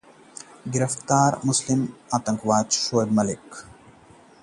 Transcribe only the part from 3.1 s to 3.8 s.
Malik